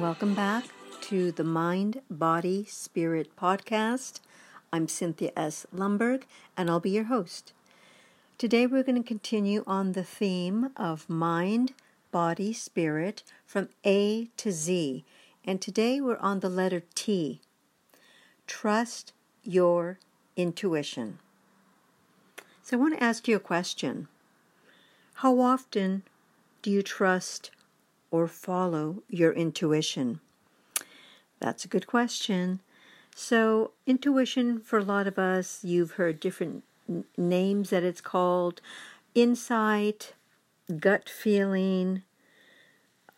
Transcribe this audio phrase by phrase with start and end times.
[0.00, 0.64] Welcome back
[1.02, 4.20] to the Mind, Body, Spirit podcast.
[4.72, 5.66] I'm Cynthia S.
[5.74, 6.22] Lumberg,
[6.56, 7.52] and I'll be your host.
[8.38, 11.72] Today, we're going to continue on the theme of mind,
[12.12, 15.04] body, spirit from A to Z.
[15.44, 17.40] And today, we're on the letter T.
[18.46, 19.12] Trust
[19.42, 19.98] your
[20.36, 21.18] intuition.
[22.62, 24.06] So, I want to ask you a question
[25.14, 26.04] How often
[26.62, 27.50] do you trust
[28.10, 30.20] or follow your intuition?
[31.40, 32.60] That's a good question.
[33.14, 38.60] So, intuition for a lot of us, you've heard different n- names that it's called
[39.14, 40.14] insight,
[40.78, 42.02] gut feeling,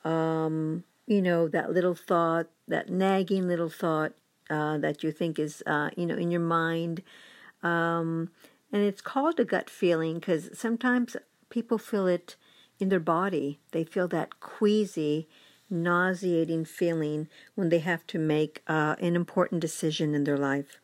[0.05, 4.13] um, you know, that little thought, that nagging little thought
[4.49, 7.03] uh, that you think is, uh, you know, in your mind.
[7.63, 8.31] Um,
[8.73, 11.17] and it's called a gut feeling because sometimes
[11.51, 12.37] people feel it
[12.81, 13.59] in their body.
[13.73, 15.29] They feel that queasy,
[15.69, 20.81] nauseating feeling when they have to make uh, an important decision in their life.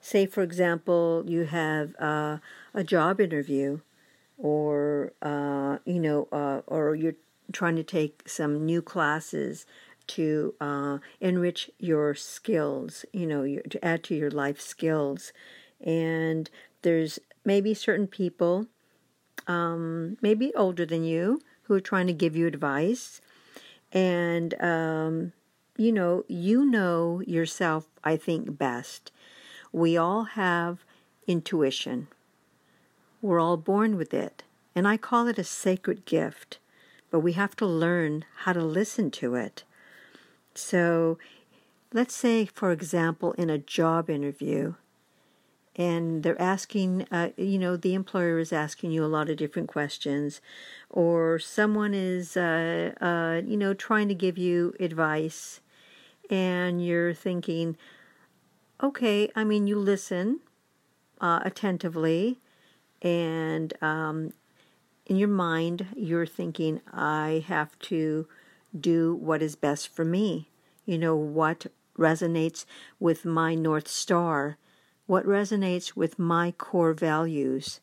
[0.00, 2.38] Say, for example, you have uh,
[2.72, 3.80] a job interview,
[4.38, 7.16] or uh, you know, uh, or you're
[7.52, 9.66] trying to take some new classes
[10.06, 13.04] to uh, enrich your skills.
[13.12, 15.34] You know, your, to add to your life skills,
[15.84, 16.48] and
[16.80, 18.66] there's maybe certain people
[19.46, 23.20] um, maybe older than you, who are trying to give you advice.
[23.92, 25.32] And, um,
[25.76, 29.12] you know, you know yourself, I think, best.
[29.72, 30.84] We all have
[31.26, 32.08] intuition,
[33.22, 34.42] we're all born with it.
[34.74, 36.58] And I call it a sacred gift,
[37.10, 39.64] but we have to learn how to listen to it.
[40.54, 41.18] So,
[41.92, 44.74] let's say, for example, in a job interview,
[45.80, 49.66] and they're asking, uh, you know, the employer is asking you a lot of different
[49.66, 50.42] questions,
[50.90, 55.60] or someone is, uh, uh, you know, trying to give you advice,
[56.28, 57.78] and you're thinking,
[58.82, 60.40] okay, I mean, you listen
[61.18, 62.38] uh, attentively,
[63.00, 64.34] and um,
[65.06, 68.28] in your mind, you're thinking, I have to
[68.78, 70.50] do what is best for me.
[70.84, 71.68] You know, what
[71.98, 72.66] resonates
[72.98, 74.58] with my North Star
[75.10, 77.80] what resonates with my core values,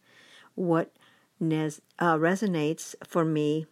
[0.56, 0.94] what
[1.42, 3.66] uh, resonates for me,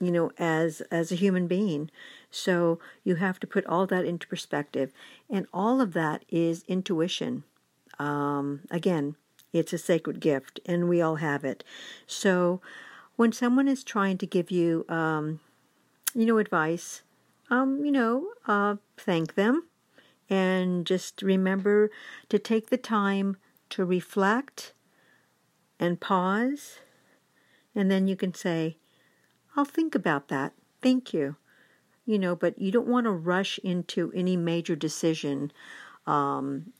[0.00, 1.90] you know, as as a human being.
[2.30, 4.90] So you have to put all that into perspective,
[5.28, 7.44] and all of that is intuition.
[7.98, 9.16] Um, again,
[9.52, 11.62] it's a sacred gift, and we all have it.
[12.06, 12.62] So
[13.16, 15.40] when someone is trying to give you, um,
[16.14, 17.02] you know, advice,
[17.50, 19.64] um, you know, uh, thank them
[20.30, 21.90] and just remember
[22.28, 23.36] to take the time
[23.70, 24.72] to reflect
[25.78, 26.78] and pause.
[27.74, 28.78] And then you can say,
[29.56, 30.52] I'll think about that.
[30.80, 31.36] Thank you.
[32.06, 35.52] You know, but you don't want to rush into any major decision
[36.06, 36.72] um,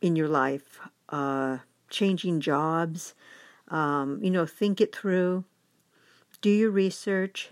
[0.00, 1.58] in your life, uh,
[1.90, 3.14] changing jobs.
[3.68, 5.44] Um, you know, think it through,
[6.40, 7.50] do your research,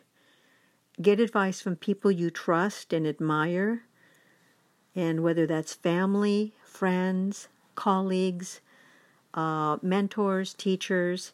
[1.00, 3.82] get advice from people you trust and admire
[4.94, 8.60] and whether that's family, friends, colleagues,
[9.34, 11.32] uh, mentors, teachers,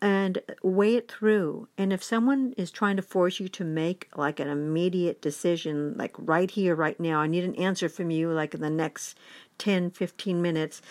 [0.00, 1.68] and weigh it through.
[1.78, 6.14] And if someone is trying to force you to make like an immediate decision, like
[6.18, 9.16] right here, right now, I need an answer from you, like in the next
[9.58, 10.82] 10, 15 minutes,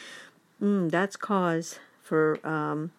[0.62, 2.92] mm, that's cause for um,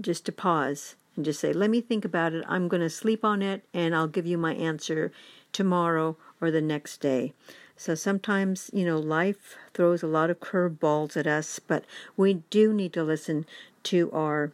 [0.00, 2.44] just to pause and just say, let me think about it.
[2.48, 5.12] I'm going to sleep on it and I'll give you my answer
[5.52, 7.32] tomorrow or the next day.
[7.76, 11.84] So sometimes, you know, life throws a lot of curveballs at us, but
[12.16, 13.46] we do need to listen
[13.84, 14.52] to our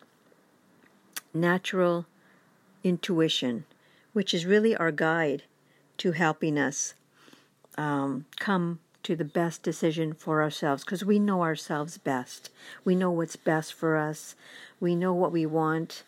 [1.35, 2.07] natural
[2.83, 3.65] intuition,
[4.13, 5.43] which is really our guide
[5.99, 6.95] to helping us
[7.77, 12.51] um, come to the best decision for ourselves because we know ourselves best.
[12.85, 14.35] We know what's best for us.
[14.79, 16.03] We know what we want,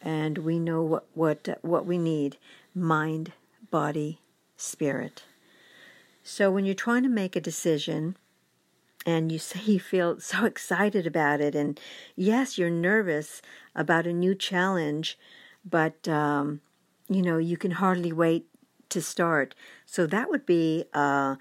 [0.00, 2.38] and we know what what what we need.
[2.74, 3.32] Mind,
[3.70, 4.20] body,
[4.56, 5.24] spirit.
[6.22, 8.16] So when you're trying to make a decision
[9.04, 11.78] and you say you feel so excited about it, and
[12.16, 13.42] yes, you're nervous
[13.74, 15.18] about a new challenge,
[15.64, 16.60] but um,
[17.08, 18.46] you know, you can hardly wait
[18.90, 19.54] to start.
[19.86, 21.36] So that would be uh,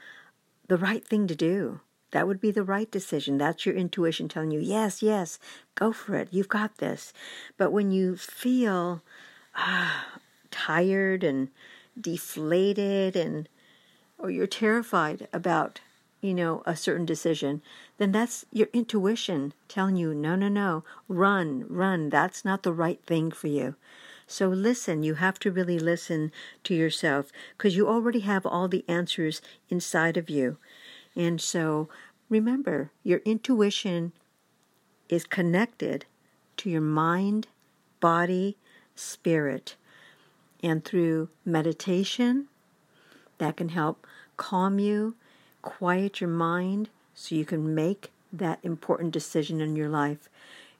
[0.68, 1.82] the right thing to do.
[2.12, 3.38] That would be the right decision.
[3.38, 5.40] That's your intuition telling you, yes, yes,
[5.76, 6.30] go for it.
[6.32, 7.14] You've got this.
[7.58, 9.02] But when you feel
[9.56, 9.92] uh,
[10.52, 11.50] tired and
[12.00, 13.48] deflated and
[14.18, 15.82] or you're terrified about
[16.22, 17.62] you know a certain decision
[17.98, 23.02] then that's your intuition telling you no no no run run that's not the right
[23.06, 23.76] thing for you
[24.28, 26.32] So listen, you have to really listen
[26.64, 30.58] to yourself because you already have all the answers inside of you.
[31.20, 31.90] And so
[32.30, 34.14] remember, your intuition
[35.10, 36.06] is connected
[36.56, 37.48] to your mind,
[38.00, 38.56] body,
[38.96, 39.76] spirit.
[40.64, 42.48] And through meditation,
[43.38, 44.08] that can help
[44.38, 45.16] calm you,
[45.62, 50.30] quiet your mind so you can make that important decision in your life.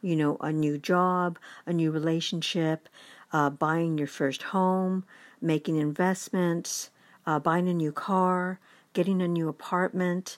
[0.02, 2.88] You know, a new job, a new relationship,
[3.34, 5.04] uh, buying your first home,
[5.42, 6.92] making investments,
[7.26, 8.58] uh, buying a new car,
[8.94, 10.38] getting a new apartment.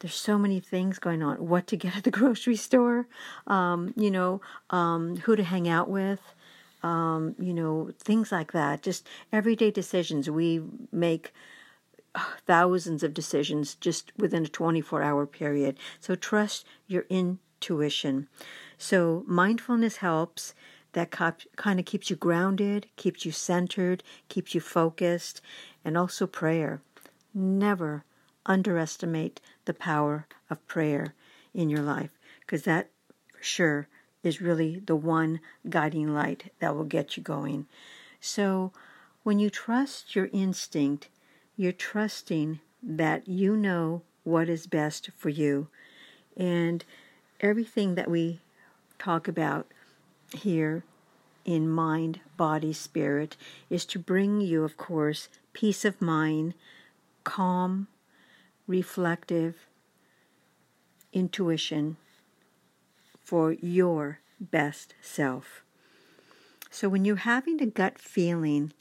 [0.00, 1.36] There's so many things going on.
[1.36, 3.06] What to get at the grocery store,
[3.46, 4.40] um, you know,
[4.70, 6.20] um, who to hang out with,
[6.82, 8.82] um, you know, things like that.
[8.82, 10.28] Just everyday decisions.
[10.28, 10.62] We
[10.92, 11.32] make
[12.14, 15.78] uh, thousands of decisions just within a 24 hour period.
[16.00, 18.28] So trust your intuition.
[18.78, 20.54] So mindfulness helps
[20.92, 25.42] that kind of keeps you grounded, keeps you centered, keeps you focused,
[25.84, 26.80] and also prayer.
[27.38, 28.02] Never
[28.46, 31.14] underestimate the power of prayer
[31.52, 32.88] in your life because that
[33.30, 33.88] for sure
[34.22, 37.66] is really the one guiding light that will get you going.
[38.22, 38.72] So
[39.22, 41.08] when you trust your instinct,
[41.58, 45.68] you're trusting that you know what is best for you.
[46.38, 46.86] And
[47.42, 48.40] everything that we
[48.98, 49.66] talk about
[50.32, 50.84] here
[51.44, 53.36] in mind, body, spirit
[53.68, 56.54] is to bring you, of course, peace of mind,
[57.26, 57.88] calm,
[58.68, 59.66] reflective
[61.12, 61.96] intuition
[63.24, 65.62] for your best self.
[66.70, 68.72] So when you're having a gut feeling,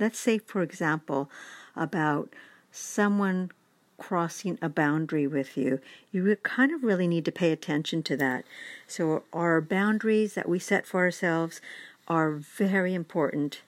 [0.00, 1.30] let's say, for example,
[1.76, 2.32] about
[2.72, 3.52] someone
[3.96, 5.78] crossing a boundary with you,
[6.10, 8.44] you kind of really need to pay attention to that.
[8.88, 11.60] So, our boundaries that we set for ourselves
[12.08, 13.62] are very important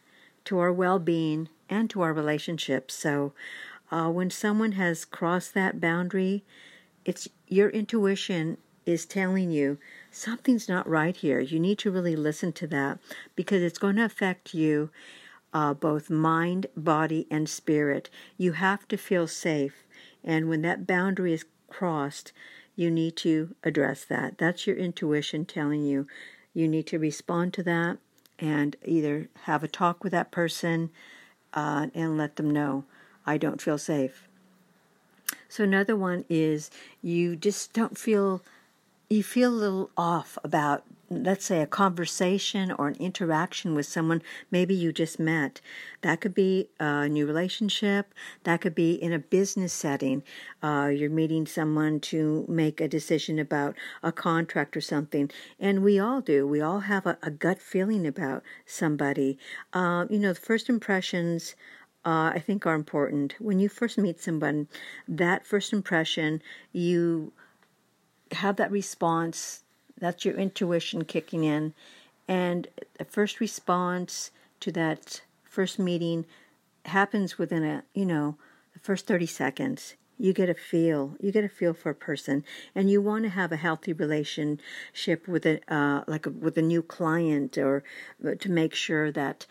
[0.46, 2.94] to our well being and to our relationships.
[2.94, 3.32] So,
[3.90, 6.44] uh, when someone has crossed that boundary,
[7.04, 9.78] it's your intuition is telling you
[10.10, 11.40] something's not right here.
[11.40, 12.98] You need to really listen to that
[13.34, 14.90] because it's going to affect you,
[15.52, 18.08] uh, both mind, body, and spirit.
[18.36, 19.84] You have to feel safe.
[20.24, 22.32] And when that boundary is crossed,
[22.74, 24.38] you need to address that.
[24.38, 26.06] That's your intuition telling you.
[26.52, 27.98] You need to respond to that
[28.38, 30.90] and either have a talk with that person
[31.54, 32.84] uh, and let them know
[33.26, 34.28] I don't feel safe.
[35.49, 36.70] So another one is
[37.02, 38.43] you just don't feel
[39.08, 44.23] you feel a little off about let's say a conversation or an interaction with someone
[44.50, 45.61] maybe you just met.
[46.00, 48.12] That could be a new relationship.
[48.43, 50.25] That could be in a business setting.
[50.62, 55.31] Uh, you're meeting someone to make a decision about a contract or something.
[55.61, 56.46] And we all do.
[56.46, 59.38] We all have a, a gut feeling about somebody.
[59.73, 61.55] Uh, you know the first impressions
[62.06, 63.34] uh, I think are important.
[63.40, 64.68] When you first meet someone,
[65.08, 66.40] that first impression,
[66.72, 67.32] you
[68.30, 69.64] have that response.
[69.98, 71.74] That's your intuition kicking in.
[72.28, 72.68] And
[72.98, 76.26] the first response to that first meeting
[76.84, 78.36] happens within a, you know,
[78.72, 79.94] the first 30 seconds.
[80.18, 81.16] You get a feel.
[81.20, 82.42] You get a feel for a person,
[82.75, 86.62] and you want to have a healthy relationship with a uh, like a, with a
[86.62, 87.84] new client, or
[88.26, 89.44] uh, to make sure that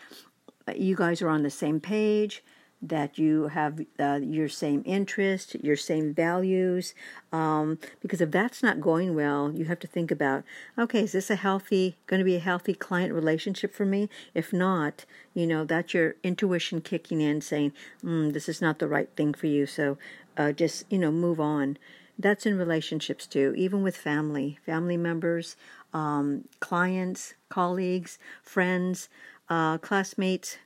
[0.74, 2.44] you guys are on the same page
[2.82, 6.94] that you have uh, your same interest, your same values.
[7.32, 10.44] Um, because if that's not going well, you have to think about
[10.78, 14.10] okay, is this a healthy, going to be a healthy client relationship for me?
[14.34, 18.88] If not, you know, that's your intuition kicking in saying, mm, this is not the
[18.88, 19.66] right thing for you.
[19.66, 19.98] So
[20.38, 21.78] uh, just, you know, move on.
[22.18, 25.58] That's in relationships too, even with family, family members,
[25.94, 29.10] um, clients, colleagues, friends,
[29.50, 30.58] uh, classmates.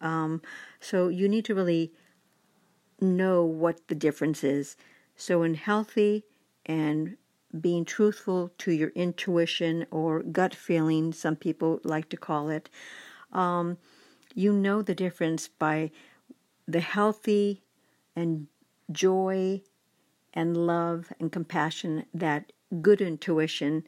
[0.00, 0.42] Um,
[0.80, 1.92] so you need to really
[3.00, 4.76] know what the difference is.
[5.16, 6.24] So, in healthy
[6.66, 7.16] and
[7.60, 12.68] being truthful to your intuition or gut feeling, some people like to call it,
[13.32, 13.78] um,
[14.34, 15.90] you know the difference by
[16.66, 17.62] the healthy
[18.14, 18.46] and
[18.92, 19.62] joy
[20.34, 22.52] and love and compassion that
[22.82, 23.84] good intuition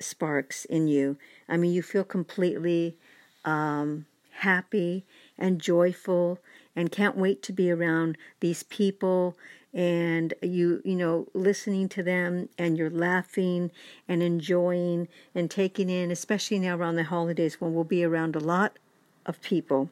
[0.00, 1.16] sparks in you.
[1.48, 2.98] I mean, you feel completely
[3.44, 5.04] um, happy
[5.38, 6.38] and joyful
[6.74, 9.36] and can't wait to be around these people
[9.74, 13.70] and you you know listening to them and you're laughing
[14.06, 18.40] and enjoying and taking in especially now around the holidays when we'll be around a
[18.40, 18.78] lot
[19.26, 19.90] of people.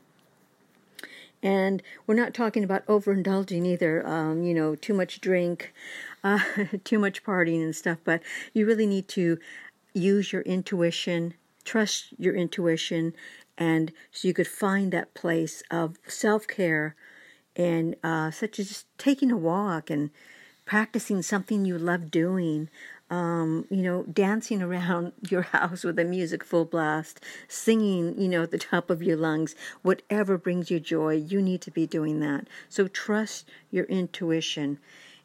[1.43, 5.73] And we're not talking about overindulging either um, you know too much drink
[6.25, 6.41] uh,
[6.85, 9.39] too much partying and stuff but you really need to
[9.95, 13.15] use your intuition trust your intuition
[13.61, 16.97] And so you could find that place of self care
[17.55, 20.11] and uh, such as just taking a walk and
[20.65, 22.71] practicing something you love doing,
[23.11, 28.45] um, you know, dancing around your house with a music full blast, singing, you know,
[28.45, 32.21] at the top of your lungs, whatever brings you joy, you need to be doing
[32.21, 32.47] that.
[32.71, 34.79] So trust your intuition.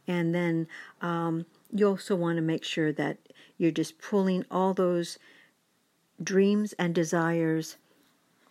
[0.07, 0.67] And then
[1.01, 3.17] um, you also want to make sure that
[3.57, 5.17] you're just pulling all those
[6.21, 7.77] dreams and desires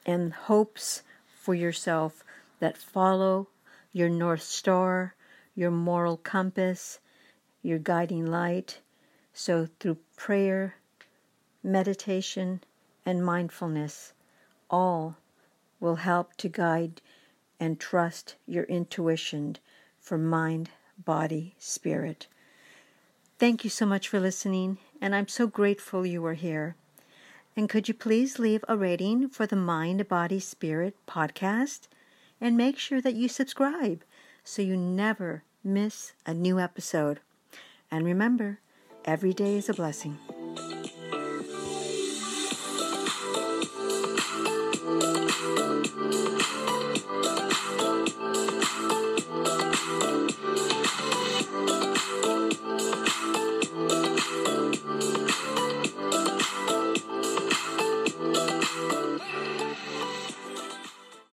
[0.06, 2.25] and hopes for yourself
[2.61, 3.49] that follow
[3.92, 5.14] your North Star,
[5.54, 6.99] your moral compass,
[7.62, 8.80] your guiding light
[9.37, 10.76] so, through prayer,
[11.61, 12.62] meditation,
[13.04, 14.12] and mindfulness,
[14.70, 15.16] all
[15.80, 17.02] will help to guide
[17.58, 19.56] and trust your intuition
[19.99, 22.28] for mind, body, spirit.
[23.40, 26.76] Thank you so much for listening, and I'm so grateful you are here.
[27.56, 31.82] And could you please leave a rating for the Mind, Body, Spirit podcast?
[32.40, 34.02] And make sure that you subscribe
[34.42, 37.20] so you never miss a new episode.
[37.90, 38.58] And remember,
[39.04, 40.18] every day is a blessing.